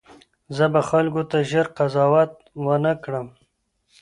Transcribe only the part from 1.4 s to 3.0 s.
ژر قضاوت ونه